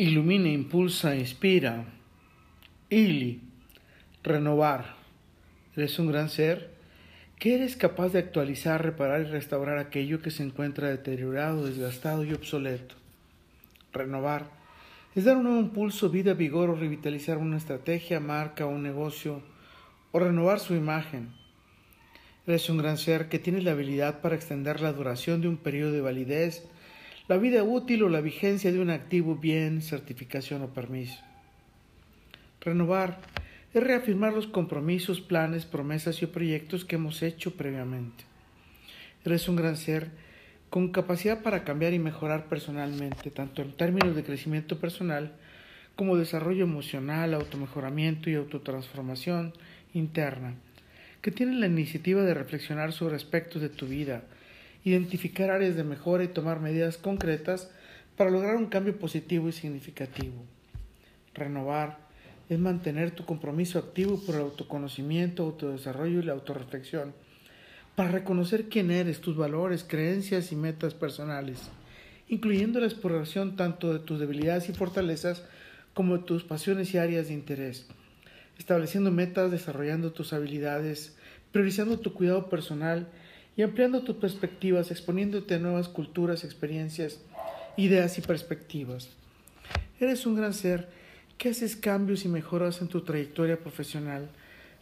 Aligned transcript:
Ilumina, 0.00 0.48
impulsa, 0.48 1.16
inspira. 1.16 1.84
Ili, 2.88 3.40
renovar. 4.22 4.94
Eres 5.74 5.98
un 5.98 6.06
gran 6.06 6.28
ser 6.28 6.70
que 7.36 7.56
eres 7.56 7.74
capaz 7.74 8.10
de 8.10 8.20
actualizar, 8.20 8.80
reparar 8.80 9.22
y 9.22 9.24
restaurar 9.24 9.78
aquello 9.78 10.22
que 10.22 10.30
se 10.30 10.44
encuentra 10.44 10.88
deteriorado, 10.88 11.66
desgastado 11.66 12.22
y 12.22 12.32
obsoleto. 12.32 12.94
Renovar 13.92 14.46
es 15.16 15.24
dar 15.24 15.36
un 15.36 15.42
nuevo 15.42 15.58
impulso, 15.58 16.10
vida, 16.10 16.32
vigor 16.34 16.70
o 16.70 16.76
revitalizar 16.76 17.38
una 17.38 17.56
estrategia, 17.56 18.20
marca 18.20 18.66
o 18.66 18.68
un 18.68 18.84
negocio 18.84 19.42
o 20.12 20.20
renovar 20.20 20.60
su 20.60 20.76
imagen. 20.76 21.30
Eres 22.46 22.70
un 22.70 22.78
gran 22.78 22.98
ser 22.98 23.28
que 23.28 23.40
tiene 23.40 23.62
la 23.62 23.72
habilidad 23.72 24.20
para 24.20 24.36
extender 24.36 24.80
la 24.80 24.92
duración 24.92 25.40
de 25.40 25.48
un 25.48 25.56
periodo 25.56 25.90
de 25.90 26.02
validez, 26.02 26.68
la 27.28 27.36
vida 27.36 27.62
útil 27.62 28.02
o 28.02 28.08
la 28.08 28.22
vigencia 28.22 28.72
de 28.72 28.80
un 28.80 28.88
activo, 28.88 29.36
bien, 29.36 29.82
certificación 29.82 30.62
o 30.62 30.72
permiso. 30.72 31.20
Renovar 32.62 33.20
es 33.74 33.82
reafirmar 33.82 34.32
los 34.32 34.46
compromisos, 34.46 35.20
planes, 35.20 35.66
promesas 35.66 36.22
y 36.22 36.26
proyectos 36.26 36.86
que 36.86 36.96
hemos 36.96 37.22
hecho 37.22 37.54
previamente. 37.54 38.24
Eres 39.26 39.46
un 39.46 39.56
gran 39.56 39.76
ser 39.76 40.08
con 40.70 40.88
capacidad 40.88 41.42
para 41.42 41.64
cambiar 41.64 41.92
y 41.92 41.98
mejorar 41.98 42.46
personalmente, 42.48 43.30
tanto 43.30 43.60
en 43.60 43.72
términos 43.72 44.16
de 44.16 44.24
crecimiento 44.24 44.78
personal 44.80 45.32
como 45.96 46.16
desarrollo 46.16 46.64
emocional, 46.64 47.34
automejoramiento 47.34 48.30
y 48.30 48.36
autotransformación 48.36 49.52
interna, 49.92 50.54
que 51.20 51.30
tiene 51.30 51.56
la 51.56 51.66
iniciativa 51.66 52.22
de 52.22 52.32
reflexionar 52.32 52.92
sobre 52.92 53.16
aspectos 53.16 53.60
de 53.60 53.68
tu 53.68 53.86
vida, 53.86 54.22
identificar 54.84 55.50
áreas 55.50 55.76
de 55.76 55.84
mejora 55.84 56.24
y 56.24 56.28
tomar 56.28 56.60
medidas 56.60 56.96
concretas 56.96 57.70
para 58.16 58.30
lograr 58.30 58.56
un 58.56 58.66
cambio 58.66 58.98
positivo 58.98 59.48
y 59.48 59.52
significativo. 59.52 60.44
Renovar 61.34 61.98
es 62.48 62.58
mantener 62.58 63.10
tu 63.10 63.24
compromiso 63.24 63.78
activo 63.78 64.20
por 64.24 64.34
el 64.34 64.42
autoconocimiento, 64.42 65.44
autodesarrollo 65.44 66.20
y 66.20 66.24
la 66.24 66.32
autorreflexión, 66.32 67.12
para 67.94 68.10
reconocer 68.10 68.68
quién 68.68 68.90
eres, 68.90 69.20
tus 69.20 69.36
valores, 69.36 69.84
creencias 69.84 70.52
y 70.52 70.56
metas 70.56 70.94
personales, 70.94 71.68
incluyendo 72.28 72.80
la 72.80 72.86
exploración 72.86 73.56
tanto 73.56 73.92
de 73.92 73.98
tus 73.98 74.20
debilidades 74.20 74.68
y 74.68 74.72
fortalezas 74.72 75.44
como 75.94 76.18
de 76.18 76.24
tus 76.24 76.44
pasiones 76.44 76.94
y 76.94 76.98
áreas 76.98 77.28
de 77.28 77.34
interés, 77.34 77.88
estableciendo 78.58 79.10
metas, 79.10 79.50
desarrollando 79.50 80.12
tus 80.12 80.32
habilidades, 80.32 81.16
priorizando 81.52 81.98
tu 81.98 82.14
cuidado 82.14 82.48
personal 82.48 83.08
y 83.58 83.62
ampliando 83.64 84.04
tus 84.04 84.14
perspectivas, 84.14 84.92
exponiéndote 84.92 85.56
a 85.56 85.58
nuevas 85.58 85.88
culturas, 85.88 86.44
experiencias, 86.44 87.18
ideas 87.76 88.16
y 88.16 88.20
perspectivas. 88.20 89.08
Eres 89.98 90.26
un 90.26 90.36
gran 90.36 90.54
ser 90.54 90.88
que 91.38 91.48
haces 91.48 91.74
cambios 91.74 92.24
y 92.24 92.28
mejoras 92.28 92.80
en 92.80 92.86
tu 92.86 93.00
trayectoria 93.00 93.58
profesional 93.58 94.30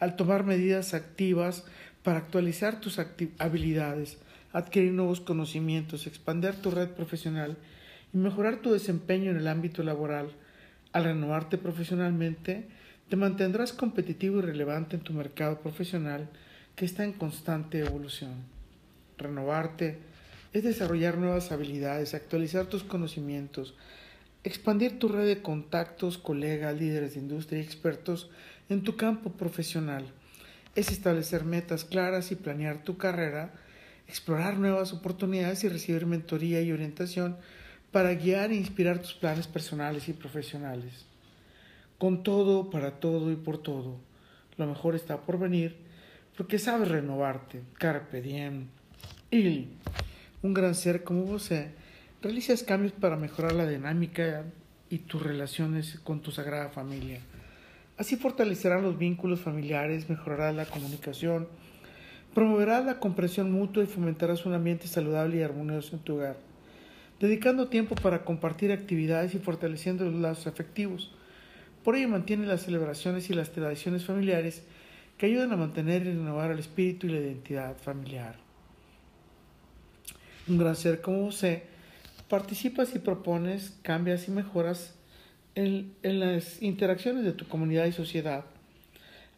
al 0.00 0.16
tomar 0.16 0.44
medidas 0.44 0.94
activas 0.94 1.66
para 2.02 2.16
actualizar 2.16 2.80
tus 2.80 2.98
habilidades, 3.38 4.16
adquirir 4.54 4.92
nuevos 4.92 5.20
conocimientos, 5.20 6.06
expandir 6.06 6.54
tu 6.54 6.70
red 6.70 6.88
profesional 6.88 7.58
y 8.14 8.16
mejorar 8.16 8.62
tu 8.62 8.72
desempeño 8.72 9.32
en 9.32 9.36
el 9.36 9.48
ámbito 9.48 9.82
laboral. 9.82 10.30
Al 10.94 11.04
renovarte 11.04 11.58
profesionalmente, 11.58 12.68
te 13.10 13.16
mantendrás 13.16 13.74
competitivo 13.74 14.38
y 14.38 14.42
relevante 14.42 14.96
en 14.96 15.02
tu 15.02 15.12
mercado 15.12 15.60
profesional 15.60 16.30
que 16.74 16.86
está 16.86 17.04
en 17.04 17.12
constante 17.12 17.78
evolución 17.78 18.61
renovarte, 19.18 19.98
es 20.52 20.64
desarrollar 20.64 21.16
nuevas 21.16 21.52
habilidades, 21.52 22.14
actualizar 22.14 22.66
tus 22.66 22.84
conocimientos, 22.84 23.74
expandir 24.44 24.98
tu 24.98 25.08
red 25.08 25.26
de 25.26 25.42
contactos, 25.42 26.18
colegas, 26.18 26.78
líderes 26.78 27.14
de 27.14 27.20
industria 27.20 27.60
y 27.60 27.62
expertos 27.62 28.30
en 28.68 28.82
tu 28.82 28.96
campo 28.96 29.32
profesional. 29.32 30.04
Es 30.74 30.90
establecer 30.90 31.44
metas 31.44 31.84
claras 31.84 32.32
y 32.32 32.36
planear 32.36 32.82
tu 32.82 32.96
carrera, 32.96 33.54
explorar 34.08 34.58
nuevas 34.58 34.92
oportunidades 34.92 35.64
y 35.64 35.68
recibir 35.68 36.06
mentoría 36.06 36.60
y 36.60 36.72
orientación 36.72 37.36
para 37.90 38.14
guiar 38.14 38.50
e 38.50 38.56
inspirar 38.56 38.98
tus 38.98 39.14
planes 39.14 39.46
personales 39.46 40.08
y 40.08 40.12
profesionales. 40.12 41.06
Con 41.98 42.22
todo, 42.22 42.70
para 42.70 42.98
todo 43.00 43.30
y 43.30 43.36
por 43.36 43.58
todo, 43.58 44.00
lo 44.56 44.66
mejor 44.66 44.94
está 44.94 45.20
por 45.20 45.38
venir 45.38 45.76
porque 46.36 46.58
sabes 46.58 46.88
renovarte. 46.88 47.62
Carpe 47.78 48.20
diem. 48.22 48.68
Y 49.34 49.66
un 50.42 50.52
gran 50.52 50.74
ser 50.74 51.04
como 51.04 51.22
vos, 51.22 51.48
realizas 52.20 52.62
cambios 52.62 52.92
para 52.92 53.16
mejorar 53.16 53.54
la 53.54 53.66
dinámica 53.66 54.44
y 54.90 54.98
tus 54.98 55.22
relaciones 55.22 55.98
con 56.04 56.20
tu 56.20 56.30
sagrada 56.30 56.68
familia. 56.68 57.18
Así 57.96 58.16
fortalecerás 58.16 58.82
los 58.82 58.98
vínculos 58.98 59.40
familiares, 59.40 60.10
mejorarás 60.10 60.54
la 60.54 60.66
comunicación, 60.66 61.48
promoverás 62.34 62.84
la 62.84 63.00
comprensión 63.00 63.50
mutua 63.50 63.84
y 63.84 63.86
fomentarás 63.86 64.44
un 64.44 64.52
ambiente 64.52 64.86
saludable 64.86 65.38
y 65.38 65.42
armonioso 65.42 65.96
en 65.96 66.02
tu 66.02 66.16
hogar, 66.16 66.36
dedicando 67.18 67.68
tiempo 67.68 67.94
para 67.94 68.26
compartir 68.26 68.70
actividades 68.70 69.34
y 69.34 69.38
fortaleciendo 69.38 70.04
los 70.04 70.20
lazos 70.20 70.46
afectivos. 70.46 71.10
Por 71.82 71.96
ello 71.96 72.10
mantiene 72.10 72.46
las 72.46 72.64
celebraciones 72.64 73.30
y 73.30 73.32
las 73.32 73.50
tradiciones 73.50 74.04
familiares 74.04 74.62
que 75.16 75.24
ayudan 75.24 75.52
a 75.52 75.56
mantener 75.56 76.02
y 76.02 76.10
renovar 76.10 76.50
el 76.50 76.58
espíritu 76.58 77.06
y 77.06 77.12
la 77.12 77.20
identidad 77.20 77.78
familiar 77.78 78.51
un 80.48 80.58
gran 80.58 80.76
ser 80.76 81.00
como 81.00 81.26
usted, 81.26 81.62
participas 82.28 82.94
y 82.94 82.98
propones, 82.98 83.74
cambias 83.82 84.28
y 84.28 84.30
mejoras 84.30 84.94
en, 85.54 85.94
en, 86.02 86.20
las 86.20 86.62
interacciones 86.62 87.24
de 87.24 87.32
tu 87.32 87.46
comunidad 87.46 87.86
y 87.86 87.92
sociedad. 87.92 88.44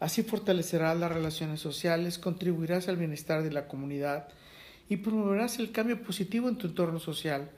Así 0.00 0.22
fortalecerás 0.22 0.98
las 0.98 1.12
relaciones 1.12 1.60
sociales, 1.60 2.18
contribuirás 2.18 2.88
al 2.88 2.96
bienestar 2.96 3.42
de 3.42 3.50
la 3.50 3.66
comunidad 3.68 4.28
y 4.88 4.98
promoverás 4.98 5.58
el 5.58 5.72
cambio 5.72 6.02
positivo 6.02 6.48
en 6.48 6.56
tu 6.56 6.68
entorno 6.68 7.00
social. 7.00 7.50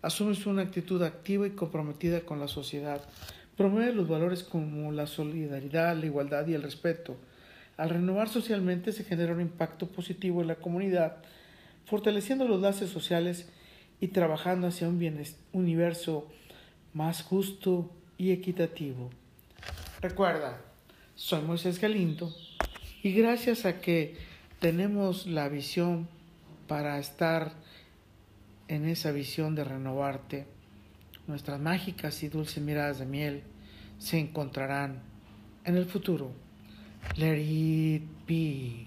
Asumes 0.00 0.46
una 0.46 0.62
actitud 0.62 1.02
activa 1.02 1.46
y 1.46 1.50
comprometida 1.50 2.20
con 2.20 2.40
la 2.40 2.48
sociedad. 2.48 3.02
Promueves 3.56 3.94
los 3.94 4.08
valores 4.08 4.42
como 4.42 4.90
la 4.90 5.06
solidaridad, 5.06 5.96
la 5.96 6.06
igualdad 6.06 6.46
y 6.48 6.54
el 6.54 6.62
respeto. 6.62 7.16
Al 7.76 7.90
renovar 7.90 8.28
socialmente 8.28 8.92
se 8.92 9.04
genera 9.04 9.32
un 9.32 9.40
impacto 9.40 9.86
positivo 9.86 10.40
en 10.42 10.48
la 10.48 10.56
comunidad 10.56 11.18
fortaleciendo 11.84 12.46
los 12.46 12.60
lazos 12.60 12.90
sociales 12.90 13.48
y 14.00 14.08
trabajando 14.08 14.66
hacia 14.66 14.88
un 14.88 15.24
universo 15.52 16.28
más 16.94 17.22
justo 17.22 17.90
y 18.18 18.32
equitativo. 18.32 19.10
Recuerda, 20.00 20.60
soy 21.14 21.42
Moisés 21.42 21.80
Galindo 21.80 22.34
y 23.02 23.12
gracias 23.12 23.64
a 23.64 23.80
que 23.80 24.16
tenemos 24.60 25.26
la 25.26 25.48
visión 25.48 26.08
para 26.66 26.98
estar 26.98 27.52
en 28.68 28.88
esa 28.88 29.12
visión 29.12 29.54
de 29.54 29.64
renovarte, 29.64 30.46
nuestras 31.26 31.60
mágicas 31.60 32.22
y 32.22 32.28
dulces 32.28 32.62
miradas 32.62 32.98
de 32.98 33.06
miel 33.06 33.42
se 33.98 34.18
encontrarán 34.18 35.02
en 35.64 35.76
el 35.76 35.86
futuro. 35.86 36.32
Let 37.16 37.38
it 37.38 38.02
be. 38.26 38.86